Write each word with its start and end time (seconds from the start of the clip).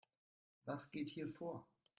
Was 0.65 0.89
geht 0.89 1.09
hier 1.09 1.29
vor? 1.29 1.69